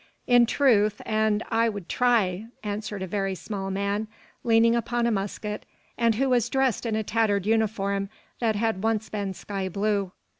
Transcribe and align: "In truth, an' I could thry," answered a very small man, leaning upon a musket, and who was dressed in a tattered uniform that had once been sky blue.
"In 0.25 0.47
truth, 0.47 0.99
an' 1.05 1.43
I 1.51 1.69
could 1.69 1.87
thry," 1.87 2.47
answered 2.63 3.03
a 3.03 3.05
very 3.07 3.35
small 3.35 3.69
man, 3.69 4.07
leaning 4.43 4.75
upon 4.75 5.05
a 5.05 5.11
musket, 5.11 5.63
and 5.95 6.15
who 6.15 6.27
was 6.29 6.49
dressed 6.49 6.87
in 6.87 6.95
a 6.95 7.03
tattered 7.03 7.45
uniform 7.45 8.09
that 8.39 8.55
had 8.55 8.81
once 8.83 9.09
been 9.09 9.35
sky 9.35 9.69
blue. 9.69 10.11